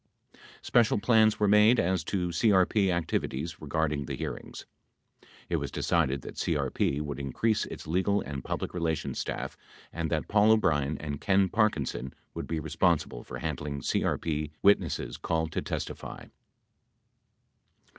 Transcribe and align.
7 0.33 0.39
Special 0.63 0.99
plans 0.99 1.39
were 1.39 1.47
made 1.47 1.79
as 1.79 2.03
to 2.05 2.29
CRP 2.29 2.89
activities 2.91 3.61
regarding 3.61 4.05
the 4.07 4.15
hear 4.15 4.35
ings. 4.35 4.65
It 5.47 5.57
was 5.57 5.69
decided 5.69 6.23
that 6.23 6.37
CRP 6.37 7.01
would 7.03 7.19
increase 7.19 7.67
its 7.67 7.85
legal 7.85 8.19
and 8.21 8.43
public 8.43 8.73
relations 8.73 9.19
staff 9.19 9.55
and 9.93 10.09
that 10.09 10.27
Paul 10.27 10.53
O'Brien 10.53 10.97
and 10.97 11.21
Ken 11.21 11.49
Parkinson 11.49 12.15
would 12.33 12.47
be 12.47 12.59
responsible 12.59 13.23
for 13.23 13.37
handling 13.37 13.81
CRP 13.81 14.49
witnesses 14.63 15.17
called 15.17 15.51
to 15.51 15.61
testify. 15.61 16.25